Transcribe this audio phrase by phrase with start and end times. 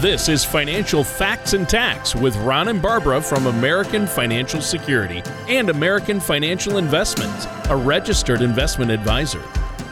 [0.00, 5.68] This is Financial Facts and Tax with Ron and Barbara from American Financial Security and
[5.68, 9.42] American Financial Investments, a registered investment advisor.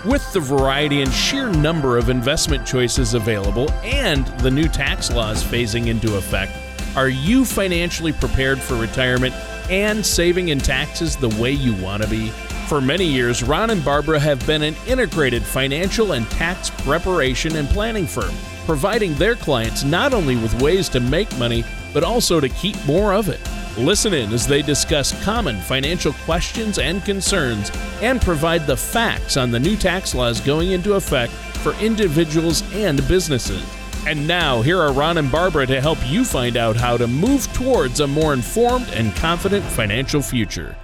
[0.07, 5.45] With the variety and sheer number of investment choices available and the new tax laws
[5.45, 6.52] phasing into effect,
[6.96, 9.34] are you financially prepared for retirement
[9.68, 12.30] and saving in taxes the way you want to be?
[12.66, 17.68] For many years, Ron and Barbara have been an integrated financial and tax preparation and
[17.68, 18.34] planning firm,
[18.68, 21.64] providing their clients not only with ways to make money,
[21.95, 23.41] but also to keep more of it.
[23.78, 27.72] Listen in as they discuss common financial questions and concerns
[28.02, 31.32] and provide the facts on the new tax laws going into effect
[31.62, 33.64] for individuals and businesses.
[34.06, 37.50] And now, here are Ron and Barbara to help you find out how to move
[37.55, 40.77] towards a more informed and confident financial future.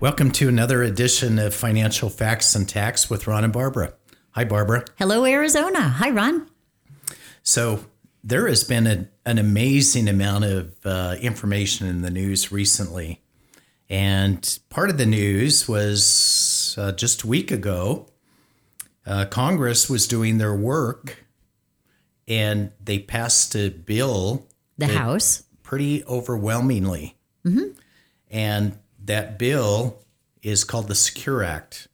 [0.00, 3.94] Welcome to another edition of Financial Facts and Tax with Ron and Barbara.
[4.32, 4.84] Hi, Barbara.
[4.98, 5.80] Hello, Arizona.
[5.80, 6.46] Hi, Ron.
[7.44, 7.84] So,
[8.24, 13.20] there has been a, an amazing amount of uh, information in the news recently.
[13.88, 18.06] And part of the news was uh, just a week ago,
[19.06, 21.24] uh, Congress was doing their work
[22.26, 24.48] and they passed a bill.
[24.78, 25.44] The House.
[25.62, 27.16] Pretty overwhelmingly.
[27.44, 27.78] Mm-hmm.
[28.30, 30.02] And that bill
[30.42, 31.88] is called the Secure Act.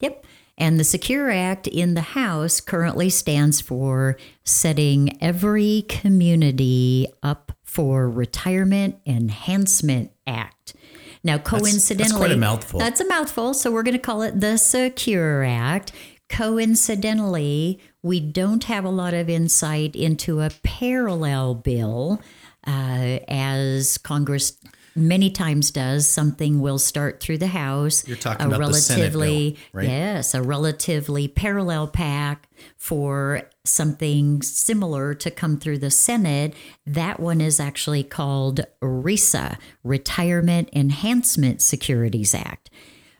[0.00, 0.24] Yep.
[0.58, 8.10] And the Secure Act in the House currently stands for setting every community up for
[8.10, 10.74] Retirement Enhancement Act.
[11.22, 12.80] Now, coincidentally, that's, that's quite a mouthful.
[12.80, 13.54] That's a mouthful.
[13.54, 15.92] So we're going to call it the Secure Act.
[16.28, 22.20] Coincidentally, we don't have a lot of insight into a parallel bill
[22.66, 24.58] uh, as Congress
[24.98, 26.06] many times does.
[26.06, 28.06] Something will start through the House.
[28.06, 29.88] You're talking a about relatively, the Senate bill, right?
[29.88, 36.54] Yes, a relatively parallel pack for something similar to come through the Senate.
[36.86, 42.70] That one is actually called RESA, Retirement Enhancement Securities Act.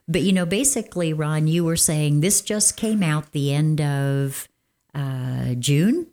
[0.09, 4.49] But you know, basically, Ron, you were saying this just came out the end of
[4.95, 6.07] uh, June,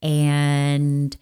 [0.00, 1.16] and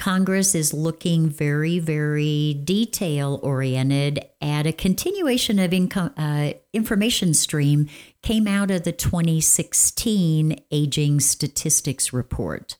[0.00, 7.86] Congress is looking very, very detail oriented at a continuation of income, uh, information stream
[8.22, 12.78] came out of the 2016 Aging Statistics Report.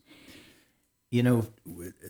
[1.10, 1.46] You know,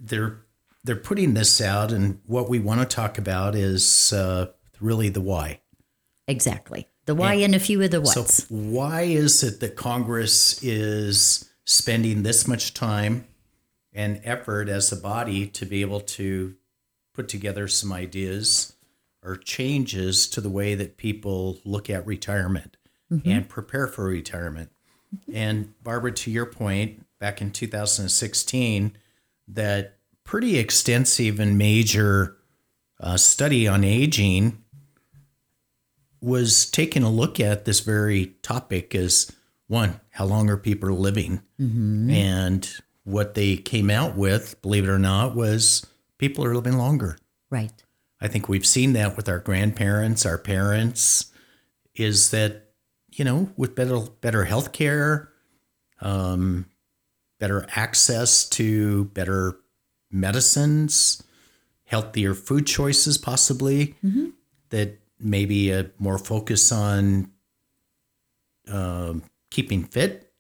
[0.01, 0.43] they're
[0.85, 5.21] they're putting this out, and what we want to talk about is uh, really the
[5.21, 5.61] why.
[6.29, 8.45] Exactly, the why and, and a few of the whats.
[8.45, 13.27] So, why is it that Congress is spending this much time?
[13.93, 16.55] And effort as a body to be able to
[17.15, 18.75] put together some ideas
[19.23, 22.77] or changes to the way that people look at retirement
[23.13, 23.29] mm-hmm.
[23.29, 24.71] and prepare for retirement.
[25.33, 28.97] And Barbara, to your point, back in 2016,
[29.49, 32.37] that pretty extensive and major
[33.01, 34.63] uh, study on aging
[36.21, 39.33] was taking a look at this very topic as
[39.67, 41.43] one, how long are people living?
[41.61, 42.11] Mm-hmm.
[42.11, 45.87] And what they came out with, believe it or not, was
[46.19, 47.19] people are living longer.
[47.51, 47.73] Right.
[48.21, 51.33] I think we've seen that with our grandparents, our parents,
[51.95, 52.71] is that,
[53.13, 55.31] you know, with better better health care,
[56.01, 56.67] um,
[57.39, 59.57] better access to better
[60.11, 61.23] medicines,
[61.85, 64.27] healthier food choices, possibly, mm-hmm.
[64.69, 67.31] that maybe a more focus on
[68.71, 69.15] uh,
[69.51, 70.33] keeping fit,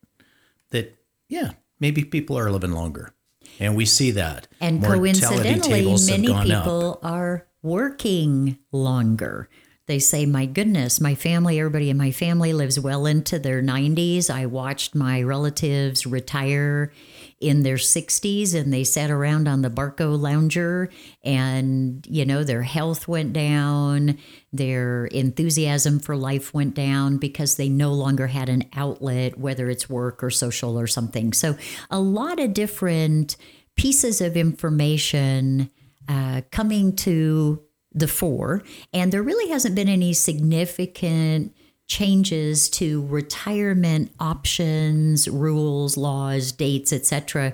[0.71, 0.97] that,
[1.29, 3.13] yeah, maybe people are living longer.
[3.59, 4.47] And we see that.
[4.61, 7.05] And coincidentally, many people up.
[7.05, 9.49] are working longer.
[9.91, 14.31] They say, My goodness, my family, everybody in my family lives well into their 90s.
[14.31, 16.93] I watched my relatives retire
[17.41, 20.93] in their 60s and they sat around on the BarcaLounger
[21.25, 24.17] and, you know, their health went down,
[24.53, 29.91] their enthusiasm for life went down because they no longer had an outlet, whether it's
[29.91, 31.33] work or social or something.
[31.33, 31.57] So,
[31.91, 33.37] a lot of different
[33.75, 35.69] pieces of information
[36.09, 37.61] uh, coming to
[37.93, 41.55] the fore, and there really hasn't been any significant
[41.91, 47.53] changes to retirement options, rules, laws, dates, etc.,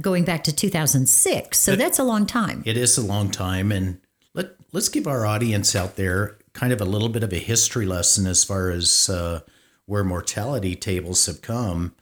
[0.00, 1.58] going back to 2006.
[1.58, 2.62] So but that's a long time.
[2.64, 4.00] It is a long time, and
[4.32, 7.84] let let's give our audience out there kind of a little bit of a history
[7.84, 9.40] lesson as far as uh,
[9.86, 11.94] where mortality tables have come.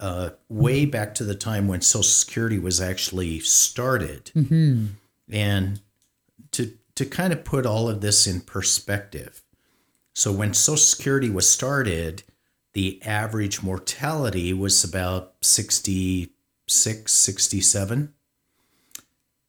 [0.00, 4.86] Uh, way back to the time when Social Security was actually started, mm-hmm.
[5.28, 5.80] and
[6.52, 9.42] to to kind of put all of this in perspective
[10.18, 12.24] so when Social Security was started,
[12.72, 16.32] the average mortality was about 60
[16.66, 18.12] 66, 67.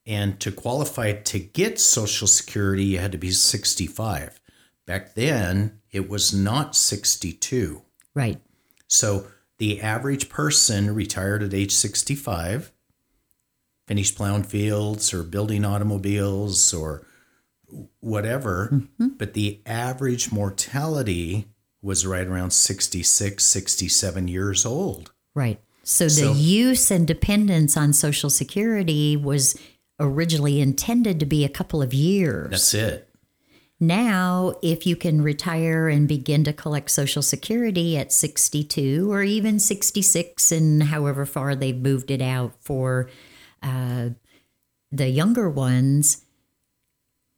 [0.06, 4.40] And to qualify to get Social Security, you had to be 65.
[4.86, 7.82] Back then, it was not 62.
[8.14, 8.40] Right.
[8.88, 9.26] So
[9.58, 12.72] the average person retired at age 65,
[13.88, 17.08] finished plowing fields or building automobiles or
[18.00, 19.10] whatever, mm-hmm.
[19.18, 21.48] but the average mortality
[21.82, 25.12] was right around 66, 67 years old.
[25.36, 25.60] Right.
[25.84, 29.60] So the so, use and dependence on Social Security was
[30.00, 32.52] originally intended to be a couple of years.
[32.52, 33.10] That's it.
[33.80, 39.58] Now, if you can retire and begin to collect Social Security at 62 or even
[39.58, 43.10] 66, and however far they've moved it out for
[43.64, 44.10] uh,
[44.92, 46.26] the younger ones,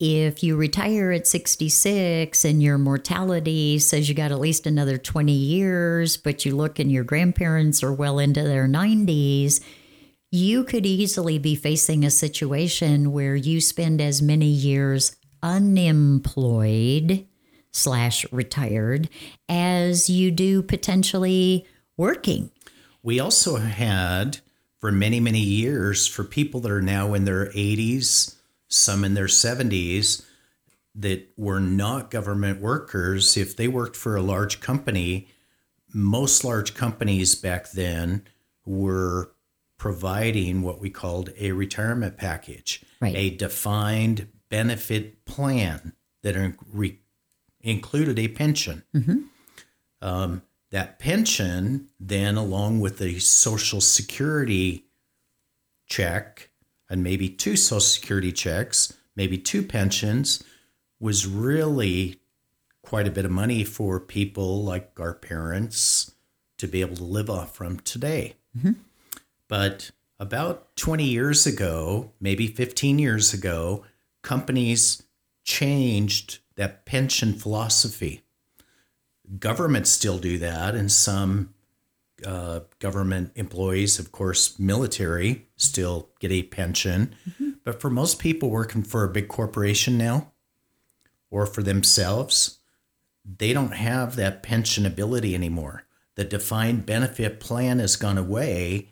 [0.02, 5.32] if you retire at 66 and your mortality says you got at least another 20
[5.32, 9.62] years, but you look and your grandparents are well into their 90s,
[10.32, 17.28] you could easily be facing a situation where you spend as many years unemployed
[17.72, 19.08] slash retired
[19.48, 22.50] as you do potentially working.
[23.04, 24.40] We also had
[24.80, 28.38] for many, many years for people that are now in their 80s,
[28.72, 30.26] some in their 70s
[30.96, 35.28] that were not government workers, if they worked for a large company,
[35.94, 38.24] most large companies back then
[38.66, 39.32] were
[39.78, 43.16] providing what we called a retirement package, right.
[43.16, 47.00] a defined benefit plan that re-
[47.62, 48.84] included a pension.
[48.96, 49.18] Mm-hmm.
[50.02, 54.86] Um, that pension, then, along with the Social Security
[55.88, 56.51] check,
[56.92, 60.44] and maybe two Social Security checks, maybe two pensions,
[61.00, 62.18] was really
[62.82, 66.12] quite a bit of money for people like our parents
[66.58, 68.36] to be able to live off from today.
[68.58, 68.74] Mm-hmm.
[69.48, 73.86] But about 20 years ago, maybe 15 years ago,
[74.22, 75.02] companies
[75.46, 78.22] changed that pension philosophy.
[79.40, 81.54] Governments still do that, and some
[82.26, 87.16] uh, government employees, of course, military still get a pension.
[87.30, 87.50] Mm-hmm.
[87.64, 90.32] But for most people working for a big corporation now
[91.30, 92.60] or for themselves,
[93.26, 95.84] they don't have that pension ability anymore.
[96.16, 98.90] The defined benefit plan has gone away.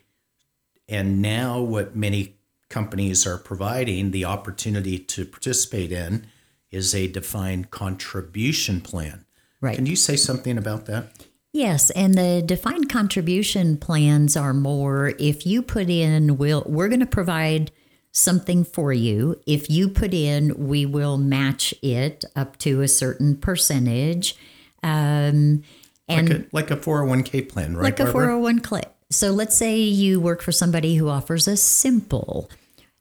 [0.87, 2.37] And now, what many
[2.69, 6.27] companies are providing the opportunity to participate in
[6.71, 9.25] is a defined contribution plan.
[9.61, 9.75] Right.
[9.75, 11.27] Can you say something about that?
[11.51, 16.99] Yes, and the defined contribution plans are more if you put in we'll we're going
[16.99, 17.71] to provide
[18.11, 19.39] something for you.
[19.45, 24.35] If you put in, we will match it up to a certain percentage.
[24.83, 25.63] Um,
[26.07, 27.83] and like a, like a 401k plan, right?
[27.83, 28.37] Like Barbara?
[28.37, 28.83] a 401k.
[29.11, 32.49] So let's say you work for somebody who offers a simple,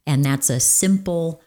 [0.06, 1.42] and that's a simple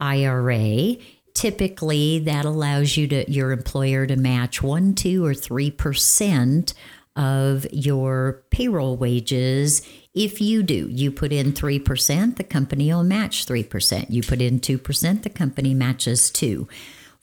[0.00, 0.96] IRA
[1.34, 6.74] typically that allows you to your employer to match one, two, or three percent
[7.16, 9.82] of your payroll wages.
[10.14, 14.06] If you do, you put in 3%, the company will match 3%.
[14.08, 16.66] You put in 2%, the company matches 2.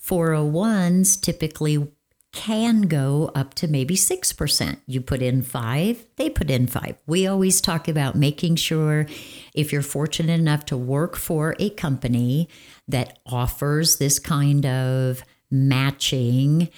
[0.01, 1.88] 401s typically
[2.31, 4.77] can go up to maybe 6%.
[4.86, 6.95] You put in 5, they put in 5.
[7.07, 9.08] We always talk about making sure
[9.55, 12.48] if you're fortunate enough to work for a company
[12.88, 16.70] that offers this kind of matching,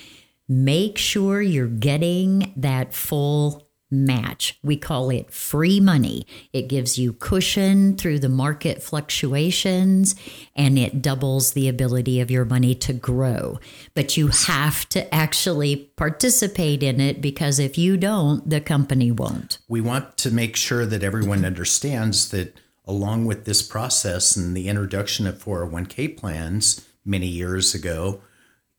[0.48, 4.60] make sure you're getting that full match.
[4.62, 6.25] We call it free money.
[6.54, 10.16] It gives you cushion through the market fluctuations
[10.56, 13.60] and it doubles the ability of your money to grow.
[13.96, 19.58] But you have to actually participate in it because if you don't, the company won't.
[19.68, 24.67] We want to make sure that everyone understands that along with this process and the
[24.67, 28.22] introduction of 401k plans many years ago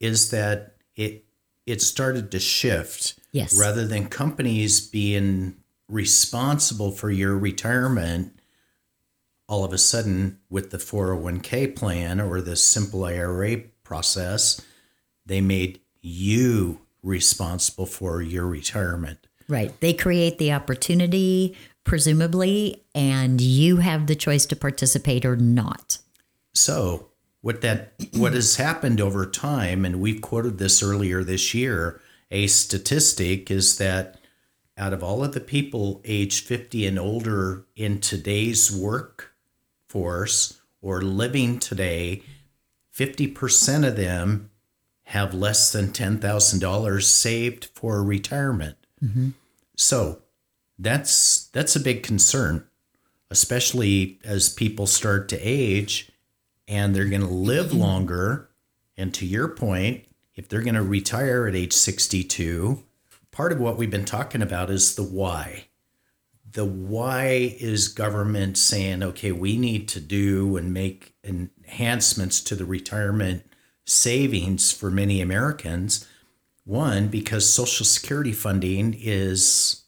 [0.00, 1.24] is that it
[1.66, 3.58] it started to shift Yes.
[3.58, 5.56] Rather than companies being
[5.88, 8.40] responsible for your retirement,
[9.48, 14.60] all of a sudden with the 401k plan or the simple IRA process,
[15.26, 19.26] they made you responsible for your retirement.
[19.48, 19.78] Right.
[19.80, 25.98] They create the opportunity, presumably, and you have the choice to participate or not.
[26.54, 27.08] So,
[27.40, 32.46] what that what has happened over time, and we've quoted this earlier this year, a
[32.46, 34.16] statistic is that
[34.76, 41.58] out of all of the people aged 50 and older in today's workforce or living
[41.58, 42.22] today,
[42.94, 44.50] 50% of them
[45.04, 48.76] have less than $10,000 saved for retirement.
[49.04, 49.30] Mm-hmm.
[49.76, 50.19] So
[50.80, 52.66] that's that's a big concern.
[53.30, 56.10] especially as people start to age
[56.66, 57.78] and they're going to live mm-hmm.
[57.78, 58.50] longer.
[58.96, 62.82] And to your point, if they're going to retire at age 62,
[63.30, 65.66] part of what we've been talking about is the why.
[66.52, 72.64] The why is government saying, okay, we need to do and make enhancements to the
[72.64, 73.44] retirement
[73.84, 76.06] savings for many Americans.
[76.64, 79.79] One, because Social Security funding is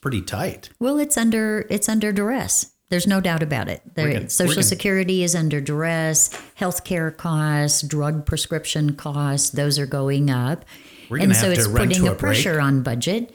[0.00, 0.70] pretty tight.
[0.78, 2.72] Well, it's under it's under duress.
[2.90, 3.82] There's no doubt about it.
[3.94, 6.28] There, gonna, Social Security is under duress.
[6.58, 10.64] Healthcare costs, drug prescription costs, those are going up.
[11.10, 13.32] and so it's putting a, a pressure on budget.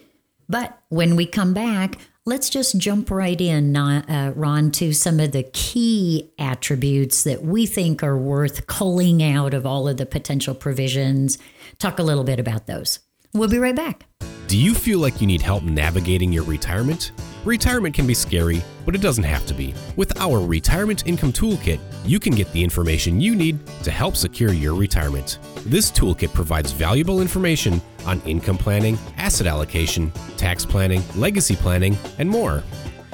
[0.50, 5.32] But when we come back, let's just jump right in, uh, Ron, to some of
[5.32, 10.54] the key attributes that we think are worth culling out of all of the potential
[10.54, 11.38] provisions.
[11.80, 13.00] Talk a little bit about those.
[13.34, 14.06] We'll be right back.
[14.48, 17.14] Do you feel like you need help navigating your retirement?
[17.46, 19.74] Retirement can be scary, but it doesn't have to be.
[19.96, 24.54] With our Retirement Income Toolkit, you can get the information you need to help secure
[24.54, 25.40] your retirement.
[25.66, 32.30] This toolkit provides valuable information on income planning, asset allocation, tax planning, legacy planning, and
[32.30, 32.64] more.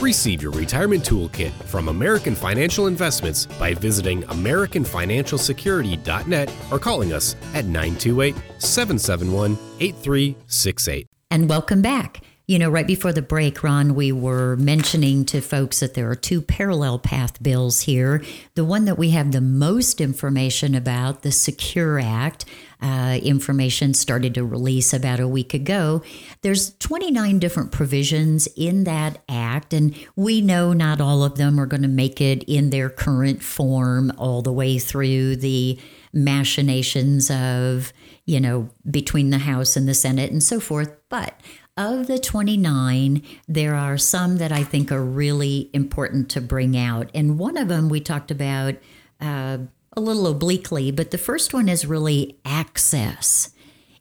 [0.02, 7.64] Receive your retirement toolkit from American Financial Investments by visiting AmericanFinancialSecurity.net or calling us at
[7.66, 11.11] 928 771 8368.
[11.32, 12.20] And welcome back.
[12.46, 16.16] You know, right before the break, Ron, we were mentioning to folks that there are
[16.16, 18.22] two parallel path bills here.
[18.56, 22.44] The one that we have the most information about, the Secure Act,
[22.82, 26.02] uh, information started to release about a week ago.
[26.42, 31.66] There's 29 different provisions in that act, and we know not all of them are
[31.66, 35.80] going to make it in their current form all the way through the
[36.12, 37.94] machinations of,
[38.26, 40.98] you know, between the House and the Senate and so forth.
[41.12, 41.39] But
[41.75, 47.12] of the 29, there are some that I think are really important to bring out.
[47.13, 48.75] And one of them we talked about
[49.20, 49.58] uh,
[49.96, 53.53] a little obliquely, but the first one is really access.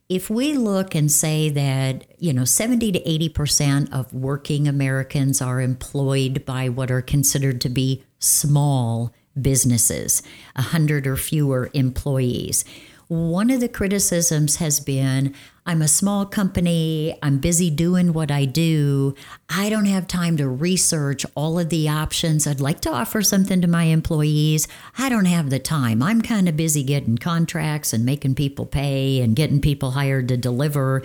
[0.08, 5.60] If we look and say that, you know, 70 to 80% of working Americans are
[5.60, 10.22] employed by what are considered to be small businesses,
[10.54, 12.64] 100 or fewer employees.
[13.10, 15.34] One of the criticisms has been
[15.66, 19.16] I'm a small company, I'm busy doing what I do.
[19.48, 22.46] I don't have time to research all of the options.
[22.46, 24.68] I'd like to offer something to my employees.
[24.96, 26.04] I don't have the time.
[26.04, 30.36] I'm kind of busy getting contracts and making people pay and getting people hired to
[30.36, 31.02] deliver.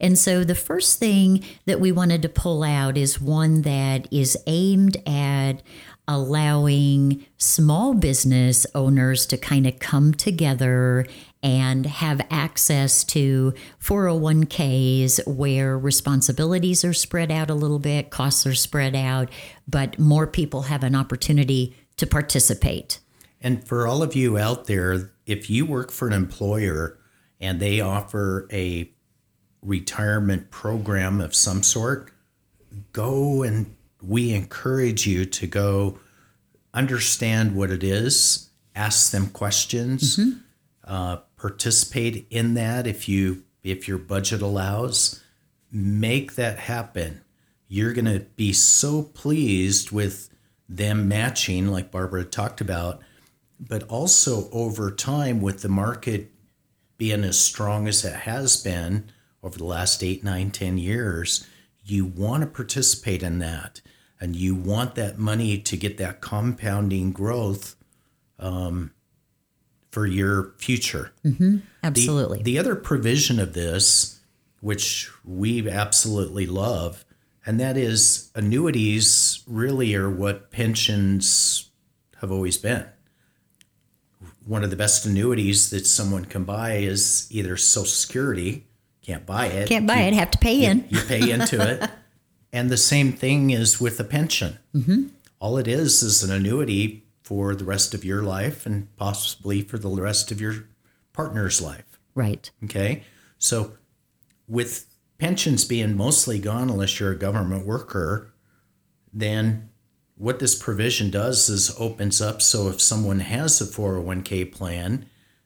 [0.00, 4.38] And so the first thing that we wanted to pull out is one that is
[4.46, 5.60] aimed at
[6.08, 11.06] allowing small business owners to kind of come together
[11.42, 18.54] and have access to 401ks where responsibilities are spread out a little bit, costs are
[18.54, 19.30] spread out,
[19.66, 22.98] but more people have an opportunity to participate.
[23.40, 26.98] And for all of you out there, if you work for an employer
[27.40, 28.90] and they offer a
[29.62, 32.10] retirement program of some sort,
[32.92, 35.98] go and we encourage you to go
[36.74, 40.38] understand what it is, ask them questions, mm-hmm.
[40.84, 45.22] uh, participate in that if you if your budget allows.
[45.70, 47.22] Make that happen.
[47.68, 50.30] You're going to be so pleased with
[50.68, 53.00] them matching, like Barbara talked about,
[53.60, 56.30] but also over time with the market
[56.96, 59.10] being as strong as it has been
[59.42, 61.46] over the last eight, nine, ten years,
[61.84, 63.80] you want to participate in that
[64.20, 67.76] and you want that money to get that compounding growth
[68.38, 68.90] um,
[69.90, 71.12] for your future.
[71.24, 71.58] Mm-hmm.
[71.82, 72.38] Absolutely.
[72.38, 74.20] The, the other provision of this,
[74.60, 77.04] which we absolutely love,
[77.46, 81.70] and that is annuities really are what pensions
[82.20, 82.86] have always been.
[84.44, 88.66] One of the best annuities that someone can buy is either Social Security,
[89.02, 89.68] can't buy it.
[89.68, 90.84] Can't buy you, it, have to pay you, in.
[90.90, 91.90] You pay into it.
[92.52, 94.58] And the same thing is with a pension.
[94.74, 95.08] Mm-hmm.
[95.38, 99.76] All it is is an annuity for the rest of your life and possibly for
[99.76, 100.64] the rest of your
[101.12, 101.98] partner's life.
[102.14, 102.50] Right.
[102.64, 103.02] Okay.
[103.36, 103.72] So,
[104.48, 104.86] with
[105.18, 108.32] pensions being mostly gone unless you're a government worker,
[109.12, 109.68] then
[110.14, 115.04] what this provision does is opens up so if someone has a 401k plan,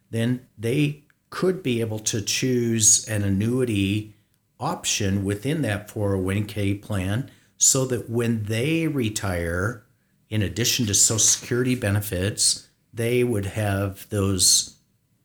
[0.08, 4.14] then they could be able to choose an annuity
[4.60, 9.84] option within that 401k plan so that when they retire,
[10.32, 14.76] in addition to Social Security benefits, they would have those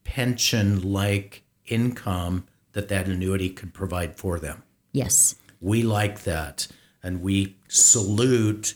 [0.04, 4.64] pension like income that that annuity could provide for them.
[4.92, 5.36] Yes.
[5.62, 6.68] We like that.
[7.02, 8.76] And we salute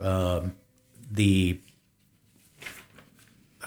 [0.00, 0.54] um,
[1.10, 1.58] the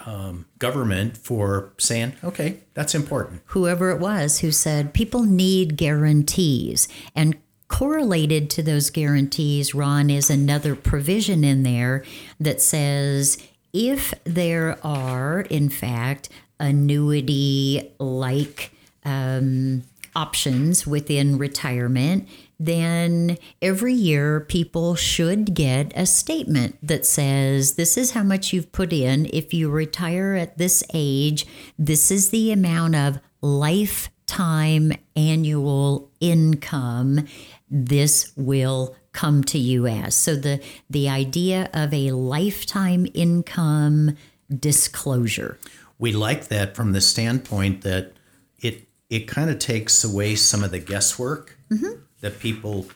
[0.06, 3.42] um, government for saying, okay, that's important.
[3.46, 6.86] Whoever it was who said people need guarantees.
[7.16, 7.36] And
[7.68, 12.04] correlated to those guarantees, Ron, is another provision in there
[12.40, 13.38] that says
[13.72, 18.72] if there are, in fact, annuity like
[19.04, 19.82] um,
[20.16, 28.12] options within retirement, then every year people should get a statement that says, This is
[28.12, 29.26] how much you've put in.
[29.32, 31.46] If you retire at this age,
[31.78, 37.26] this is the amount of lifetime annual income
[37.70, 40.14] this will come to you as.
[40.14, 44.16] So the the idea of a lifetime income
[44.54, 45.58] disclosure.
[45.98, 48.12] We like that from the standpoint that
[48.60, 52.00] it it kind of takes away some of the guesswork mm-hmm.
[52.20, 52.86] that people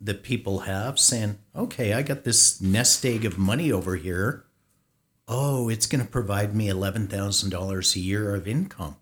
[0.00, 4.44] that people have saying, okay, I got this nest egg of money over here.
[5.28, 8.96] Oh, it's going to provide me eleven thousand dollars a year of income.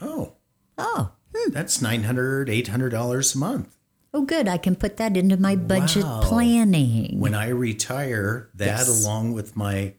[0.00, 0.32] Oh,
[0.76, 1.52] oh, hmm.
[1.52, 3.76] that's nine hundred, eight hundred dollars a month.
[4.14, 4.46] Oh, good.
[4.46, 6.20] I can put that into my budget wow.
[6.22, 7.18] planning.
[7.18, 9.04] When I retire, that yes.
[9.04, 9.94] along with my,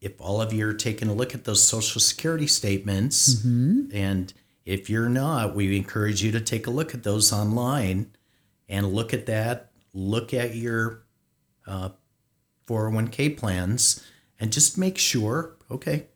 [0.00, 3.96] if all of you are taking a look at those social security statements, mm-hmm.
[3.96, 4.34] and
[4.66, 8.10] if you're not, we encourage you to take a look at those online
[8.68, 9.70] and look at that.
[9.94, 11.04] Look at your
[11.66, 11.90] uh,
[12.66, 14.06] 401k plans
[14.38, 16.08] and just make sure, okay,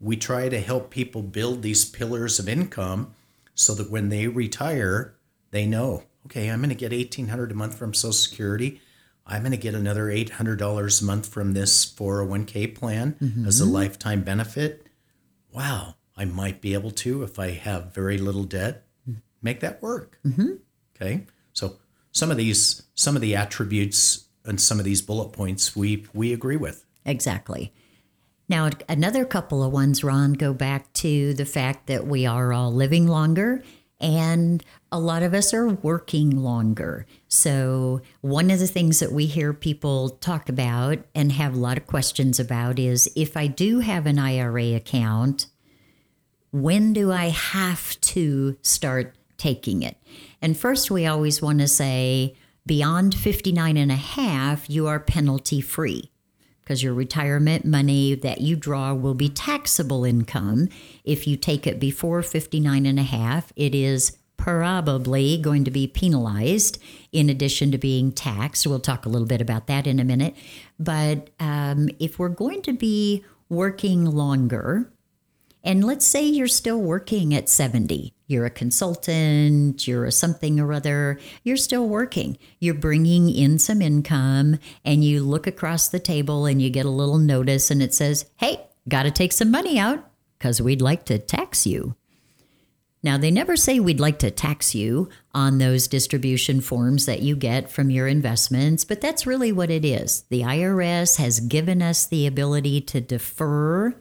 [0.00, 3.14] we try to help people build these pillars of income
[3.54, 5.14] so that when they retire,
[5.50, 8.80] they know okay, I'm going to get 1800 a month from Social Security.
[9.26, 13.46] I'm going to get another $800 a month from this 401k plan mm-hmm.
[13.46, 14.86] as a lifetime benefit.
[15.52, 18.86] Wow, I might be able to, if I have very little debt,
[19.42, 20.18] make that work.
[20.24, 20.54] Mm-hmm.
[20.94, 21.26] Okay.
[21.52, 21.76] So
[22.12, 26.32] some of these, some of the attributes and some of these bullet points we, we
[26.32, 26.84] agree with.
[27.04, 27.72] Exactly.
[28.48, 32.72] Now, another couple of ones, Ron, go back to the fact that we are all
[32.72, 33.62] living longer
[34.00, 37.06] and a lot of us are working longer.
[37.28, 41.76] So, one of the things that we hear people talk about and have a lot
[41.76, 45.46] of questions about is if I do have an IRA account,
[46.50, 49.96] when do I have to start taking it?
[50.42, 55.60] And first, we always want to say beyond 59 and a half, you are penalty
[55.60, 56.10] free
[56.66, 60.68] because your retirement money that you draw will be taxable income.
[61.04, 65.86] If you take it before 59 and a half, it is probably going to be
[65.86, 68.66] penalized in addition to being taxed.
[68.66, 70.34] We'll talk a little bit about that in a minute.
[70.76, 74.90] But um, if we're going to be working longer,
[75.62, 80.72] and let's say you're still working at 70, you're a consultant, you're a something or
[80.72, 82.38] other, you're still working.
[82.58, 86.90] You're bringing in some income, and you look across the table and you get a
[86.90, 91.04] little notice, and it says, Hey, got to take some money out because we'd like
[91.06, 91.94] to tax you.
[93.02, 97.36] Now, they never say we'd like to tax you on those distribution forms that you
[97.36, 100.24] get from your investments, but that's really what it is.
[100.28, 103.94] The IRS has given us the ability to defer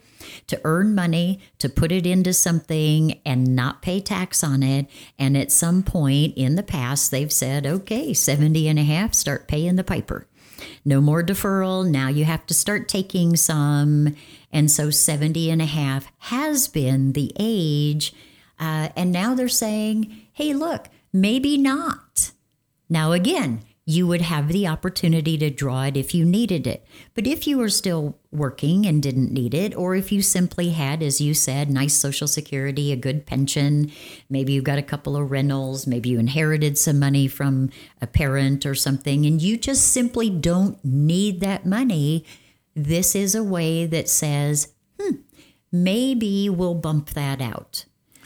[0.48, 4.88] to earn money, to put it into something and not pay tax on it.
[5.18, 9.48] And at some point in the past, they've said, okay, 70 and a half, start
[9.48, 10.28] paying the piper.
[10.84, 11.90] No more deferral.
[11.90, 14.16] Now you have to start taking some.
[14.52, 18.14] And so 70 and a half has been the age.
[18.60, 22.32] Uh, and now they're saying, hey, look, maybe not.
[22.90, 26.84] Now, again, you would have the opportunity to draw it if you needed it.
[27.14, 31.04] But if you were still working and didn't need it, or if you simply had,
[31.04, 33.92] as you said, nice Social Security, a good pension,
[34.28, 37.70] maybe you got a couple of rentals, maybe you inherited some money from
[38.02, 42.26] a parent or something, and you just simply don't need that money,
[42.76, 45.18] this is a way that says, hmm,
[45.72, 47.86] maybe we'll bump that out.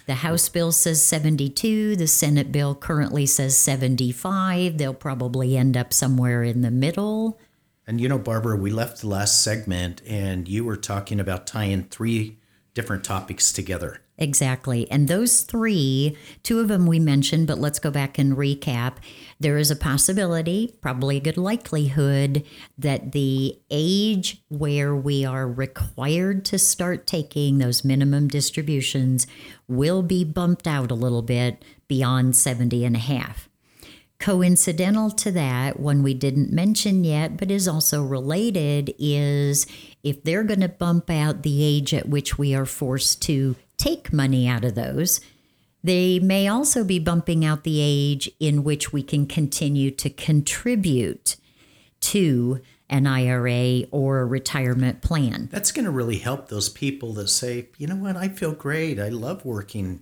[0.10, 1.96] The House bill says 72.
[1.96, 4.80] The Senate bill currently says 75.
[4.80, 7.40] They'll probably end up somewhere in the middle.
[7.86, 11.84] And you know, Barbara, we left the last segment and you were talking about tying
[11.84, 12.40] three
[12.74, 14.02] different topics together.
[14.18, 14.90] Exactly.
[14.90, 18.96] And those three, two of them we mentioned, but let's go back and recap.
[19.42, 22.44] There is a possibility, probably a good likelihood,
[22.78, 29.28] that the age where we are required to start taking those minimum distributions
[29.68, 33.48] will be bumped out a little bit beyond 70 and a half.
[34.20, 39.66] Coincidental to that, one we didn't mention yet, but is also related, is
[40.04, 44.12] if they're going to bump out the age at which we are forced to take
[44.12, 45.22] money out of those,
[45.84, 51.38] they may also be bumping out the age in which we can continue to contribute
[52.02, 55.48] to an IRA or a retirement plan.
[55.52, 59.00] That's going to really help those people that say, you know what, I feel great.
[59.00, 60.02] I love working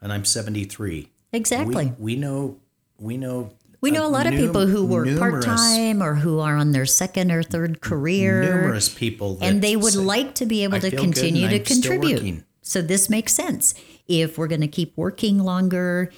[0.00, 1.10] and I'm 73.
[1.32, 1.86] Exactly.
[1.98, 2.56] We, we know,
[2.98, 3.52] we know.
[3.80, 6.86] We know a lot of people who work part time or who are on their
[6.86, 8.42] second or third career.
[8.42, 9.38] Numerous people.
[9.40, 12.42] and they would say, like to be able to continue to contribute.
[12.60, 13.74] So this makes sense.
[14.08, 16.10] If we're going to keep working longer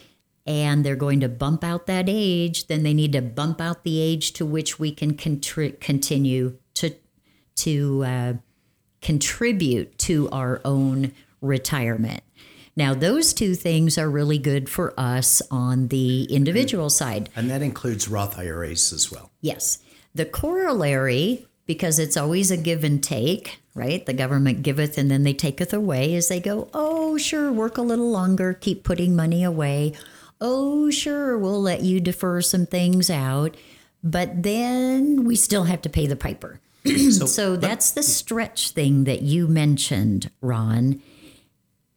[0.47, 4.01] and they're going to bump out that age, then they need to bump out the
[4.01, 6.95] age to which we can contri- continue to
[7.57, 8.33] to uh,
[9.03, 12.23] contribute to our own retirement.
[12.77, 17.29] Now, those two things are really good for us on the individual side.
[17.37, 19.31] And that includes Roth IRAs as well.
[19.41, 19.79] Yes.
[20.15, 24.05] The corollary, because it's always a give and take, right?
[24.05, 27.83] The government giveth and then they taketh away as they go, oh, sure, work a
[27.83, 29.93] little longer, keep putting money away
[30.41, 33.57] oh, sure, we'll let you defer some things out,
[34.03, 36.61] but then we still have to pay the piper.
[36.85, 41.03] so, so that's the stretch thing that you mentioned, Ron.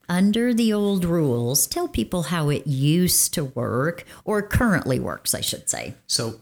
[0.09, 5.39] Under the old rules, tell people how it used to work or currently works, I
[5.39, 5.95] should say.
[6.07, 6.41] So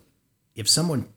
[0.55, 1.07] if someone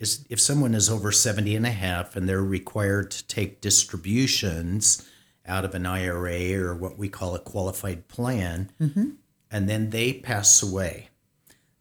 [0.00, 5.08] is if someone is over 70 and a half and they're required to take distributions
[5.46, 9.10] out of an IRA or what we call a qualified plan, mm-hmm
[9.50, 11.08] and then they pass away.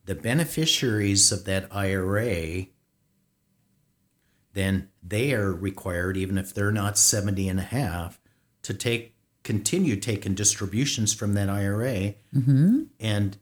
[0.05, 2.65] The beneficiaries of that IRA,
[4.53, 8.19] then they are required, even if they're not 70 and a half,
[8.63, 12.15] to take continue taking distributions from that IRA.
[12.35, 12.83] Mm-hmm.
[12.99, 13.37] And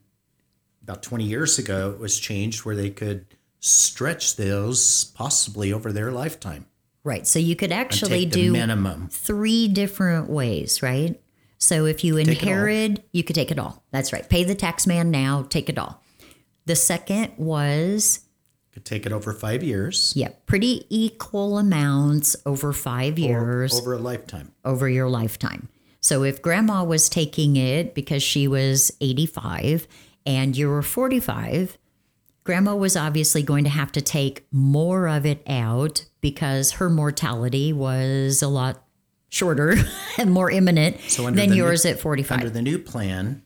[0.82, 3.26] about 20 years ago, it was changed where they could
[3.60, 6.66] stretch those possibly over their lifetime.
[7.04, 7.26] Right.
[7.26, 11.20] So you could actually do minimum three different ways, right?
[11.58, 13.82] So if you inherit, you could take it all.
[13.90, 14.28] That's right.
[14.28, 16.02] Pay the tax man now, take it all.
[16.66, 18.20] The second was
[18.78, 20.12] could take it over five years.
[20.14, 23.74] Yeah, pretty equal amounts over five years.
[23.76, 24.52] over a lifetime.
[24.64, 25.68] Over your lifetime.
[26.00, 29.88] So if grandma was taking it because she was 85
[30.24, 31.76] and you were 45,
[32.48, 37.74] grandma was obviously going to have to take more of it out because her mortality
[37.74, 38.82] was a lot
[39.28, 39.74] shorter
[40.18, 42.38] and more imminent so than yours new, at 45.
[42.38, 43.42] Under the new plan,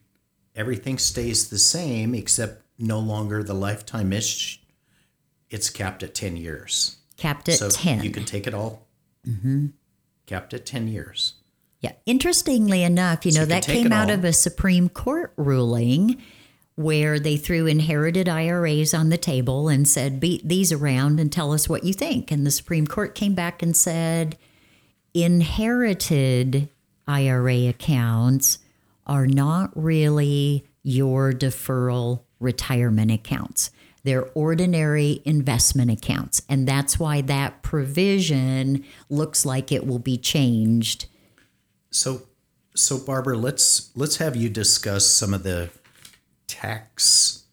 [0.55, 4.62] everything stays the same except no longer the lifetime ish.
[5.51, 6.99] It's capped at 10 years.
[7.17, 8.05] Capped at so 10.
[8.05, 8.87] You can take it all.
[9.27, 9.67] Mm-hmm.
[10.27, 11.35] Capped at 10 years.
[11.81, 11.95] Yeah.
[12.07, 14.15] Interestingly enough, you so know, you that came out all.
[14.15, 16.23] of a Supreme Court ruling
[16.74, 21.52] where they threw inherited IRAs on the table and said, beat these around and tell
[21.52, 22.30] us what you think.
[22.30, 24.38] And the Supreme Court came back and said,
[25.14, 26.68] inherited
[27.06, 28.58] IRA accounts
[29.06, 33.70] are not really your deferral retirement accounts.
[34.04, 36.42] They're ordinary investment accounts.
[36.48, 41.06] And that's why that provision looks like it will be changed.
[41.90, 42.22] So
[42.74, 45.70] so Barbara, let's let's have you discuss some of the
[46.53, 47.45] tax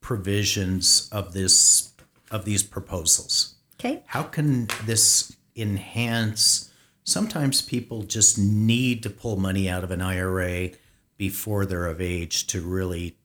[0.00, 1.92] provisions of this
[2.30, 3.54] of these proposals.
[3.78, 4.02] Okay.
[4.06, 6.70] How can this enhance.
[7.04, 10.70] Sometimes people just need to pull money out of an IRA
[11.16, 13.16] before they're of age to really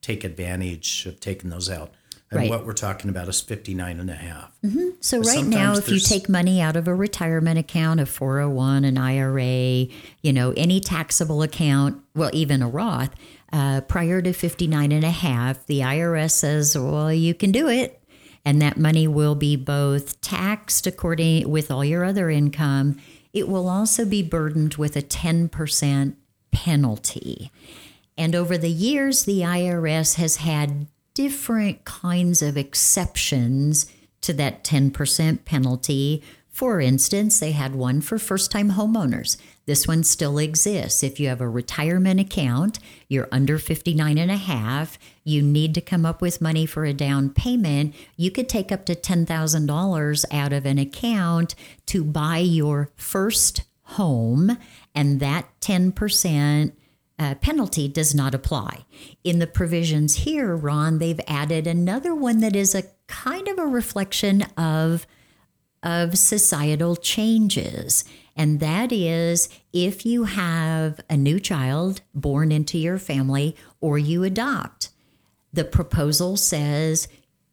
[0.00, 1.92] take advantage of taking those out.
[2.30, 2.50] And right.
[2.50, 4.52] what we're talking about is 59 and a half.
[4.64, 4.88] Mm-hmm.
[5.00, 8.86] So but right now, if you take money out of a retirement account, a 401,
[8.86, 9.86] an IRA,
[10.22, 13.10] you know, any taxable account, well, even a Roth,
[13.52, 18.02] uh, prior to 59 and a half, the IRS says, well, you can do it
[18.44, 22.98] and that money will be both taxed according with all your other income.
[23.32, 26.16] It will also be burdened with a 10%
[26.50, 27.50] penalty.
[28.18, 33.90] And over the years, the IRS has had different kinds of exceptions
[34.22, 36.22] to that 10% penalty.
[36.52, 39.38] For instance, they had one for first time homeowners.
[39.64, 41.02] This one still exists.
[41.02, 45.80] If you have a retirement account, you're under 59 and a half, you need to
[45.80, 50.52] come up with money for a down payment, you could take up to $10,000 out
[50.52, 51.54] of an account
[51.86, 54.58] to buy your first home,
[54.94, 56.72] and that 10%
[57.18, 58.84] uh, penalty does not apply.
[59.24, 63.66] In the provisions here, Ron, they've added another one that is a kind of a
[63.66, 65.06] reflection of
[65.82, 68.04] of societal changes.
[68.36, 74.24] And that is if you have a new child born into your family or you
[74.24, 74.90] adopt.
[75.52, 77.08] The proposal says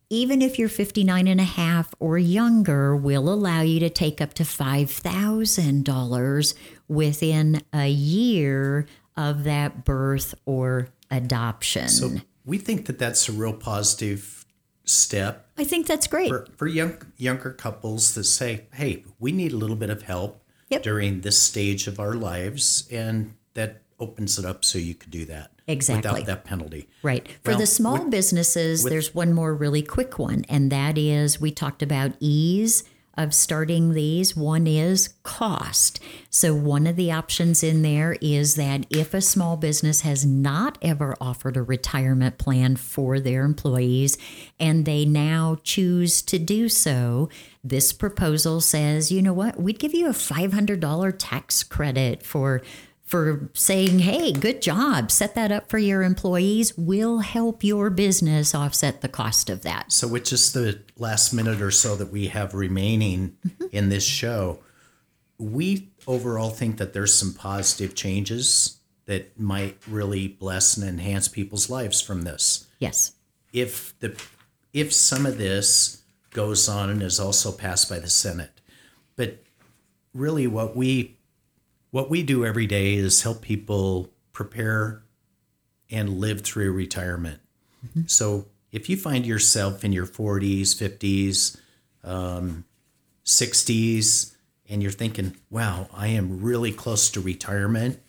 [0.10, 4.34] even if you're 59 and a half or younger, will allow you to take up
[4.36, 6.54] to $5,000
[6.88, 11.90] within a year of that birth or adoption.
[11.90, 12.10] So
[12.44, 14.39] we think that that's a real positive
[14.90, 15.50] step.
[15.58, 19.58] I think that's great for, for young younger couples that say, "Hey, we need a
[19.58, 20.84] little bit of help yep.
[20.84, 25.26] during this stage of our lives," and that opens it up so you could do
[25.26, 26.88] that exactly without that penalty.
[27.04, 27.28] Right.
[27.44, 30.98] For well, the small with, businesses, with, there's one more really quick one, and that
[30.98, 32.84] is we talked about ease
[33.20, 34.36] of starting these.
[34.36, 36.00] One is cost.
[36.30, 40.78] So, one of the options in there is that if a small business has not
[40.82, 44.18] ever offered a retirement plan for their employees
[44.60, 47.30] and they now choose to do so,
[47.62, 52.62] this proposal says, you know what, we'd give you a $500 tax credit for
[53.10, 58.54] for saying, hey, good job, set that up for your employees, will help your business
[58.54, 59.92] offset the cost of that.
[59.92, 63.66] So, with just the last minute or so that we have remaining mm-hmm.
[63.72, 64.60] in this show,
[65.40, 71.68] we overall think that there's some positive changes that might really bless and enhance people's
[71.68, 72.68] lives from this.
[72.78, 73.14] Yes.
[73.52, 74.22] If the
[74.72, 78.62] if some of this goes on and is also passed by the Senate.
[79.16, 79.40] But
[80.14, 81.18] really what we
[81.92, 85.04] what we do every day is help people prepare
[85.90, 87.40] and live through retirement.
[87.86, 88.02] Mm-hmm.
[88.08, 91.60] So if you find yourself in your 40s, 50s,
[92.04, 92.66] um,
[93.26, 94.36] 60s,
[94.70, 98.00] and you're thinking, wow, I am really close to retirement,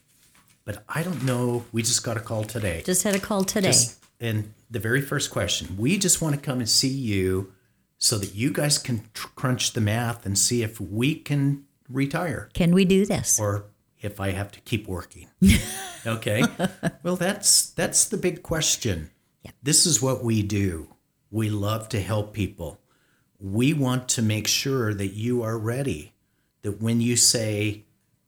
[0.65, 1.65] but I don't know.
[1.73, 2.83] We just got a call today.
[2.85, 3.69] Just had a call today.
[3.69, 7.53] Just, and the very first question we just want to come and see you
[7.99, 12.49] so that you guys can tr- crunch the math and see if we can retire.
[12.55, 13.41] Can we do this?
[13.41, 13.65] Or
[14.01, 15.29] if I have to keep working.
[16.07, 16.43] okay.
[17.03, 19.11] well, that's that's the big question.
[19.43, 19.53] Yeah.
[19.63, 20.95] This is what we do.
[21.31, 22.81] We love to help people.
[23.39, 26.13] We want to make sure that you are ready.
[26.63, 27.85] That when you say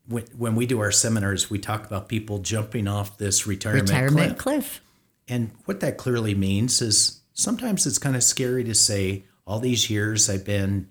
[0.09, 4.39] when, when we do our seminars, we talk about people jumping off this retirement, retirement
[4.39, 4.39] cliff.
[4.39, 4.81] cliff.
[5.29, 9.91] And what that clearly means is sometimes it's kind of scary to say, all these
[9.91, 10.89] years I've been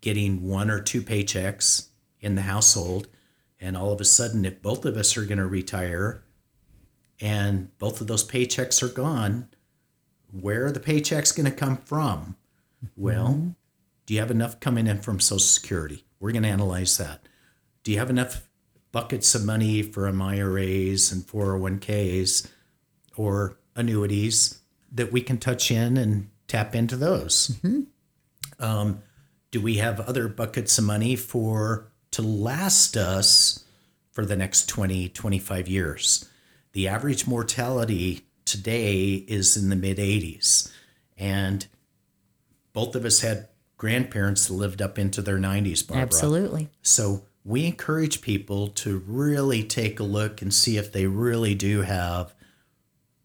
[0.00, 1.88] getting one or two paychecks
[2.20, 3.08] in the household
[3.62, 6.24] and all of a sudden, if both of us are going to retire
[7.20, 9.48] and both of those paychecks are gone,
[10.32, 12.36] where are the paychecks going to come from?
[12.96, 13.48] Well, mm-hmm.
[14.06, 16.04] do you have enough coming in from Social Security?
[16.18, 17.28] We're going to analyze that.
[17.84, 18.48] Do you have enough
[18.90, 22.48] buckets of money for IRAs and 401ks
[23.16, 24.58] or annuities
[24.90, 27.58] that we can touch in and tap into those?
[27.62, 27.82] Mm-hmm.
[28.58, 29.02] Um,
[29.52, 33.64] do we have other buckets of money for to last us
[34.10, 36.28] for the next 20, 25 years.
[36.72, 40.70] The average mortality today is in the mid 80s.
[41.16, 41.66] And
[42.72, 46.02] both of us had grandparents that lived up into their 90s, Barbara.
[46.02, 46.68] Absolutely.
[46.82, 51.82] So we encourage people to really take a look and see if they really do
[51.82, 52.34] have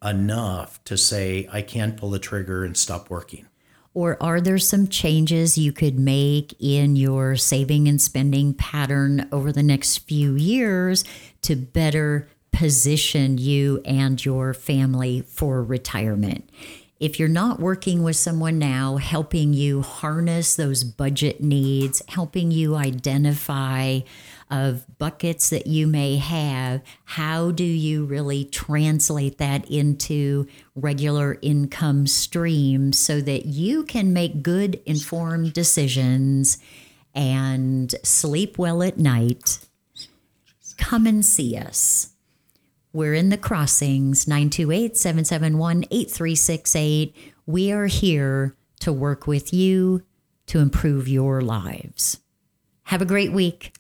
[0.04, 3.48] enough to say, I can pull the trigger and stop working.
[3.98, 9.52] Or are there some changes you could make in your saving and spending pattern over
[9.52, 11.04] the next few years
[11.42, 16.48] to better position you and your family for retirement?
[17.00, 22.76] If you're not working with someone now, helping you harness those budget needs, helping you
[22.76, 24.02] identify
[24.50, 32.08] of buckets that you may have, how do you really translate that into regular income
[32.08, 36.58] streams so that you can make good, informed decisions
[37.14, 39.60] and sleep well at night?
[40.78, 42.14] Come and see us.
[42.94, 47.16] We're in the crossings, 928 771 8368.
[47.46, 50.04] We are here to work with you
[50.48, 52.20] to improve your lives.
[52.84, 53.77] Have a great week.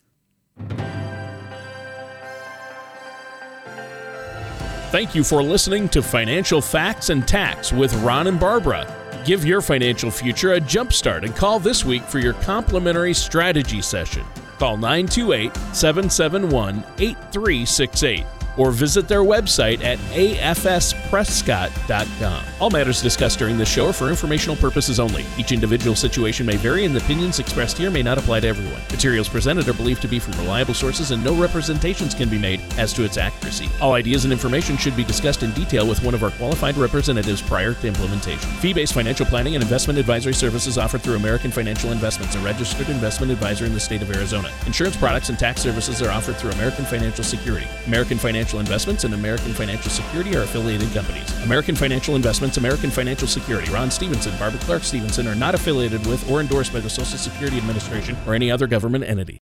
[4.89, 8.88] Thank you for listening to Financial Facts and Tax with Ron and Barbara.
[9.26, 14.24] Give your financial future a jumpstart and call this week for your complimentary strategy session.
[14.58, 22.43] Call 928 771 8368 or visit their website at afsprescott.com.
[22.60, 25.26] All matters discussed during this show are for informational purposes only.
[25.38, 28.82] Each individual situation may vary, and the opinions expressed here may not apply to everyone.
[28.89, 32.62] Materials presented are believed to be from reliable sources, and no representations can be made
[32.78, 33.70] as to its accuracy.
[33.80, 37.41] All ideas and information should be discussed in detail with one of our qualified representatives
[37.41, 38.50] prior to implementation.
[38.60, 42.89] Fee based financial planning and investment advisory services offered through American Financial Investments, a registered
[42.89, 44.52] investment advisor in the state of Arizona.
[44.65, 47.67] Insurance products and tax services are offered through American Financial Security.
[47.86, 51.43] American Financial Financial Investments and American Financial Security are affiliated companies.
[51.43, 56.31] American Financial Investments, American Financial Security, Ron Stevenson, Barbara Clark Stevenson are not affiliated with
[56.31, 59.36] or endorsed by the Social Security Administration or any other government entity.